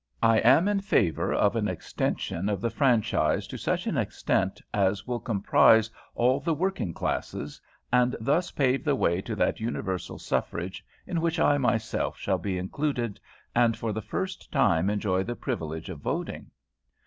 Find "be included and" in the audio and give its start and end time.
12.39-13.77